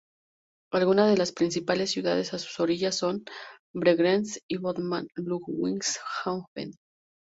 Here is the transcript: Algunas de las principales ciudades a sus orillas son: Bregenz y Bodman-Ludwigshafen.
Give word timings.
Algunas 0.71 1.11
de 1.11 1.17
las 1.17 1.31
principales 1.31 1.91
ciudades 1.91 2.33
a 2.33 2.39
sus 2.39 2.59
orillas 2.59 2.95
son: 2.97 3.23
Bregenz 3.71 4.39
y 4.49 4.57
Bodman-Ludwigshafen. 4.57 6.71